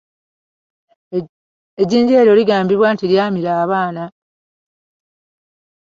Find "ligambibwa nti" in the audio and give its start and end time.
2.39-3.05